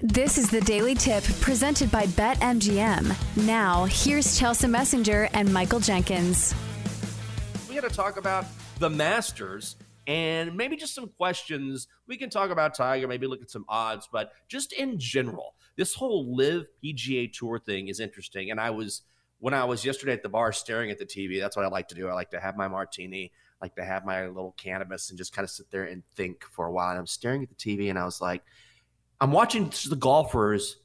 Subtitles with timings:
[0.00, 3.46] This is the Daily Tip presented by BetMGM.
[3.46, 6.54] Now, here's Chelsa Messinger and Michael Jenkins.
[7.66, 8.44] We got to talk about
[8.78, 11.88] the Masters and maybe just some questions.
[12.06, 15.94] We can talk about Tiger, maybe look at some odds, but just in general, this
[15.94, 18.50] whole LIV PGA Tour thing is interesting.
[18.50, 19.00] And I was,
[19.38, 21.88] when I was yesterday at the bar staring at the TV, that's what I like
[21.88, 22.06] to do.
[22.06, 23.32] I like to have my martini,
[23.62, 26.66] like to have my little cannabis and just kind of sit there and think for
[26.66, 26.90] a while.
[26.90, 28.42] And I'm staring at the TV and I was like,
[29.20, 30.76] I'm watching the golfers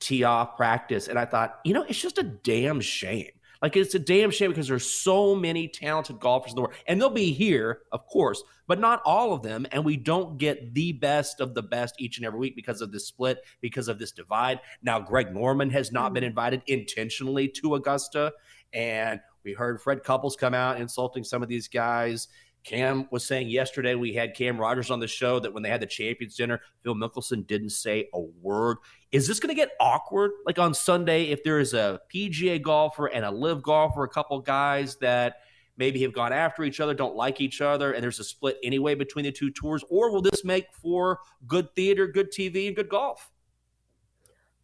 [0.00, 3.30] tee off practice, and I thought, you know, it's just a damn shame.
[3.60, 7.00] Like it's a damn shame because there's so many talented golfers in the world, and
[7.00, 9.66] they'll be here, of course, but not all of them.
[9.72, 12.92] And we don't get the best of the best each and every week because of
[12.92, 14.60] this split, because of this divide.
[14.82, 16.28] Now, Greg Norman has not been mm.
[16.28, 18.32] invited intentionally to Augusta,
[18.72, 22.28] and we heard Fred Couples come out insulting some of these guys.
[22.68, 25.80] Cam was saying yesterday we had Cam Rogers on the show that when they had
[25.80, 28.76] the Champions Dinner, Phil Mickelson didn't say a word.
[29.10, 30.32] Is this going to get awkward?
[30.44, 34.38] Like on Sunday, if there is a PGA golfer and a LIV golfer, a couple
[34.40, 35.36] guys that
[35.78, 38.94] maybe have gone after each other, don't like each other, and there's a split anyway
[38.94, 42.90] between the two tours, or will this make for good theater, good TV, and good
[42.90, 43.30] golf?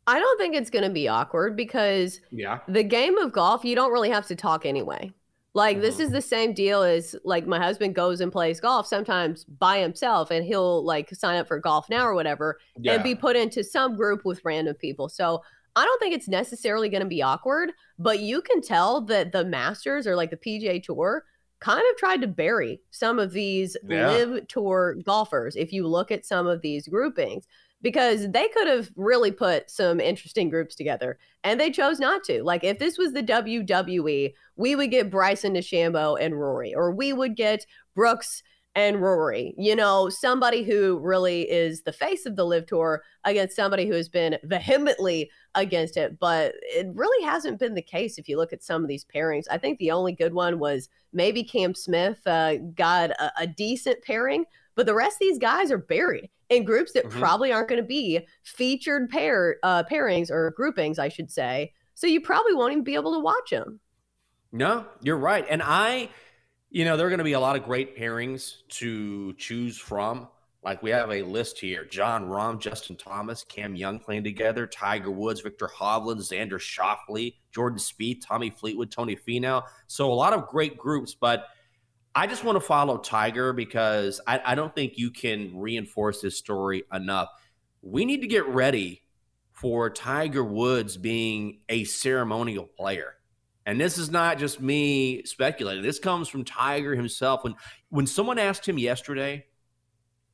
[0.06, 2.58] I don't think it's going to be awkward because yeah.
[2.68, 5.10] the game of golf, you don't really have to talk anyway.
[5.54, 6.14] Like this is mm-hmm.
[6.14, 10.44] the same deal as like my husband goes and plays golf sometimes by himself and
[10.44, 12.94] he'll like sign up for GolfNow or whatever yeah.
[12.94, 15.08] and be put into some group with random people.
[15.08, 15.42] So
[15.76, 19.44] I don't think it's necessarily going to be awkward, but you can tell that the
[19.44, 21.24] Masters or like the PGA Tour
[21.64, 24.10] kind of tried to bury some of these yeah.
[24.10, 27.46] LIV tour golfers if you look at some of these groupings
[27.80, 32.42] because they could have really put some interesting groups together and they chose not to.
[32.42, 37.14] Like if this was the WWE, we would get Bryson DeChambeau and Rory, or we
[37.14, 38.42] would get Brooks
[38.74, 43.54] and Rory, you know, somebody who really is the face of the LIV tour against
[43.54, 46.18] somebody who has been vehemently against it.
[46.18, 49.44] But it really hasn't been the case if you look at some of these pairings.
[49.50, 54.02] I think the only good one was maybe Cam Smith uh, got a, a decent
[54.02, 57.18] pairing, but the rest of these guys are buried in groups that mm-hmm.
[57.20, 61.72] probably aren't going to be featured pair uh, pairings or groupings, I should say.
[61.94, 63.78] So you probably won't even be able to watch them.
[64.50, 65.44] No, you're right.
[65.48, 66.10] And I,
[66.74, 70.26] you know, there are going to be a lot of great pairings to choose from.
[70.64, 75.12] Like we have a list here: Jon Rahm, Justin Thomas, Cam Young playing together, Tiger
[75.12, 79.62] Woods, Viktor Hovland, Xander Schauffele, Jordan Spieth, Tommy Fleetwood, Tony Finau.
[79.86, 81.46] So a lot of great groups, but
[82.12, 86.36] I just want to follow Tiger because I, I don't think you can reinforce this
[86.36, 87.28] story enough.
[87.82, 89.04] We need to get ready
[89.52, 93.14] for Tiger Woods being a ceremonial player.
[93.66, 95.82] And this is not just me speculating.
[95.82, 97.44] This comes from Tiger himself.
[97.44, 97.54] When
[97.88, 99.46] when someone asked him yesterday,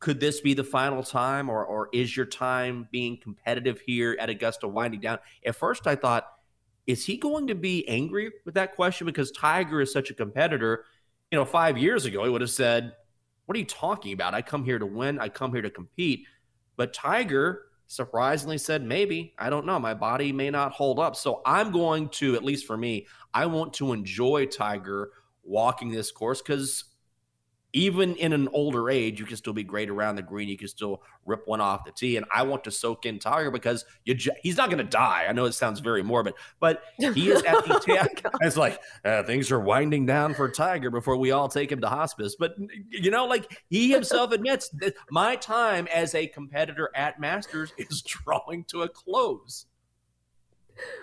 [0.00, 4.30] could this be the final time or or is your time being competitive here at
[4.30, 5.18] Augusta winding down?
[5.44, 6.26] At first I thought,
[6.86, 10.84] is he going to be angry with that question because Tiger is such a competitor?
[11.30, 12.92] you know, five years ago, he would have said,
[13.46, 14.34] What are you talking about?
[14.34, 16.26] I come here to win, I come here to compete.
[16.76, 19.80] But Tiger surprisingly said, Maybe, I don't know.
[19.80, 21.16] My body may not hold up.
[21.16, 25.10] So I'm going to, at least for me, I want to enjoy Tiger
[25.42, 26.84] walking this course because
[27.72, 30.48] even in an older age, you can still be great around the green.
[30.48, 32.16] You can still rip one off the tee.
[32.16, 35.26] And I want to soak in Tiger because you he's not going to die.
[35.28, 39.22] I know it sounds very morbid, but he is at the oh It's like uh,
[39.22, 42.36] things are winding down for Tiger before we all take him to hospice.
[42.38, 42.54] But
[42.88, 48.02] you know, like he himself admits that my time as a competitor at Masters is
[48.02, 49.66] drawing to a close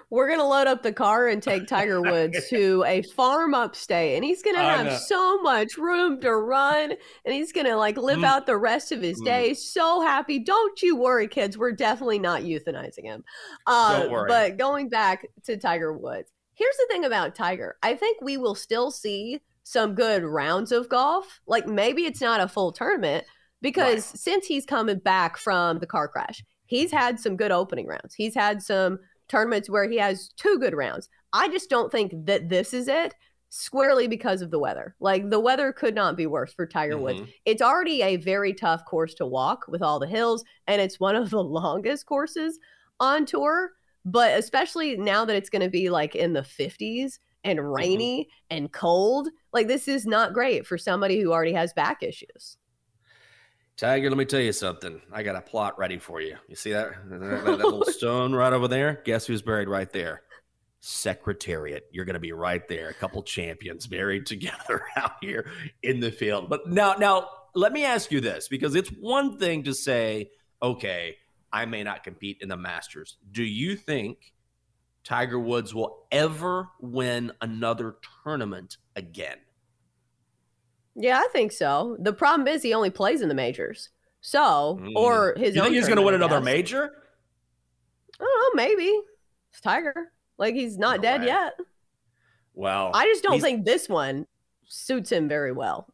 [0.09, 4.23] we're gonna load up the car and take Tiger Woods to a farm upstate, and
[4.23, 6.93] he's gonna have so much room to run,
[7.25, 8.25] and he's gonna like live mm.
[8.25, 9.25] out the rest of his mm.
[9.25, 10.39] days so happy.
[10.39, 11.57] Don't you worry, kids.
[11.57, 13.23] We're definitely not euthanizing him.
[13.65, 14.27] Uh, Don't worry.
[14.27, 17.77] But going back to Tiger Woods, here's the thing about Tiger.
[17.83, 21.41] I think we will still see some good rounds of golf.
[21.45, 23.25] Like maybe it's not a full tournament
[23.61, 24.19] because right.
[24.19, 28.15] since he's coming back from the car crash, he's had some good opening rounds.
[28.15, 31.09] He's had some tournaments where he has two good rounds.
[31.33, 33.13] I just don't think that this is it
[33.49, 34.95] squarely because of the weather.
[34.99, 37.03] Like the weather could not be worse for Tiger mm-hmm.
[37.03, 37.21] Woods.
[37.45, 41.15] It's already a very tough course to walk with all the hills, and it's one
[41.15, 42.59] of the longest courses
[42.99, 43.71] on tour.
[44.05, 47.67] But especially now that it's going to be like in the 50s and mm-hmm.
[47.67, 48.57] rainy mm-hmm.
[48.57, 52.57] and cold, like this is not great for somebody who already has back issues.
[53.77, 54.99] Tiger, let me tell you something.
[55.13, 56.35] I got a plot ready for you.
[56.47, 56.93] You see that?
[57.11, 59.03] That, that, little stone right over there?
[59.05, 60.23] Guess who's buried right there?
[60.79, 61.85] Secretariat.
[61.91, 62.89] You're going to be right there.
[62.89, 65.51] A couple champions buried together out here
[65.83, 66.49] in the field.
[66.49, 71.15] But now, now, let me ask you this because it's one thing to say, okay,
[71.53, 73.17] I may not compete in the Masters.
[73.31, 74.33] Do you think
[75.03, 79.37] Tiger Woods will ever win another tournament again?
[80.97, 81.95] Yeah, I think so.
[81.99, 83.89] The problem is he only plays in the majors.
[84.21, 84.93] So, mm.
[84.95, 86.91] or his you think he's going to win another major?
[88.19, 88.63] I don't know.
[88.63, 88.91] Maybe
[89.51, 90.11] it's Tiger.
[90.39, 91.27] Like he's not no dead way.
[91.27, 91.53] yet.
[92.55, 94.25] Well, I just don't think this one
[94.65, 95.87] suits him very well.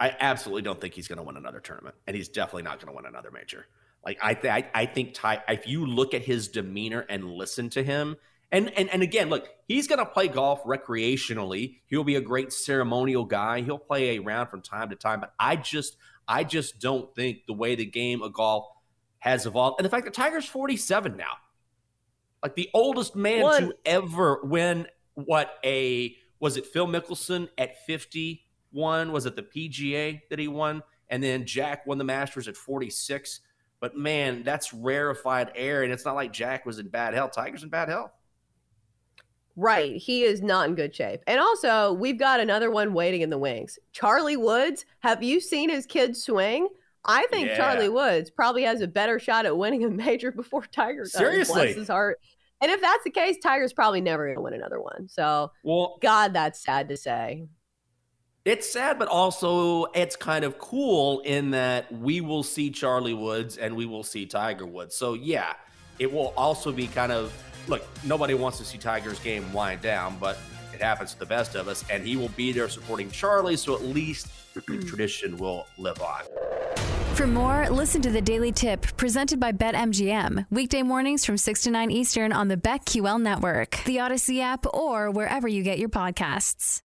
[0.00, 2.92] I absolutely don't think he's going to win another tournament, and he's definitely not going
[2.92, 3.66] to win another major.
[4.04, 5.42] Like I, th- I, I think Ty.
[5.48, 8.16] If you look at his demeanor and listen to him,
[8.50, 11.80] and and and again, look, he's going to play golf recreationally.
[11.86, 13.60] He'll be a great ceremonial guy.
[13.60, 15.20] He'll play a round from time to time.
[15.20, 15.96] But I just,
[16.26, 18.66] I just don't think the way the game of golf
[19.18, 21.32] has evolved, and the fact that Tiger's forty seven now,
[22.42, 23.58] like the oldest man what?
[23.60, 29.12] to ever win what a was it Phil Mickelson at fifty one?
[29.12, 30.82] Was it the PGA that he won?
[31.10, 33.40] And then Jack won the Masters at 46.
[33.80, 35.82] But man, that's rarefied air.
[35.82, 37.32] And it's not like Jack was in bad health.
[37.34, 38.10] Tiger's in bad health.
[39.58, 39.96] Right.
[39.96, 41.20] He is not in good shape.
[41.26, 43.78] And also, we've got another one waiting in the wings.
[43.92, 44.84] Charlie Woods.
[45.00, 46.68] Have you seen his kid swing?
[47.04, 47.56] I think yeah.
[47.56, 51.12] Charlie Woods probably has a better shot at winning a major before Tiger does.
[51.12, 51.62] Seriously.
[51.62, 52.20] Bless his heart.
[52.60, 55.08] And if that's the case, Tiger's probably never going to win another one.
[55.08, 57.46] So, well, God, that's sad to say
[58.48, 63.58] it's sad, but also it's kind of cool in that we will see Charlie Woods
[63.58, 64.94] and we will see Tiger Woods.
[64.94, 65.54] So yeah,
[65.98, 67.32] it will also be kind of
[67.68, 67.86] look.
[68.04, 70.38] Nobody wants to see Tiger's game wind down, but
[70.72, 73.56] it happens to the best of us, and he will be there supporting Charlie.
[73.56, 76.22] So at least the tradition will live on.
[77.14, 80.46] For more, listen to the Daily Tip presented by BetMGM.
[80.50, 85.10] Weekday mornings from 6 to 9 Eastern on the BetQL network, the Audacy app, or
[85.10, 86.82] wherever you get your podcasts.